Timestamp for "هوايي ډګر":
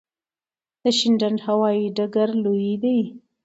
1.47-2.29